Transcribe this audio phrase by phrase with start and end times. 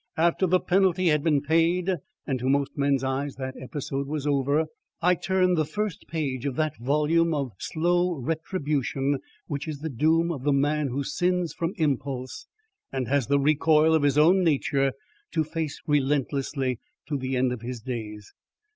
[0.17, 1.95] After the penalty had been paid
[2.25, 4.65] and to most men's eyes that episode was over,
[4.99, 10.31] I turned the first page of that volume of slow retribution which is the doom
[10.31, 12.47] of the man who sins from impulse,
[12.91, 14.93] and has the recoil of his own nature
[15.33, 18.33] to face relentlessly to the end of his days.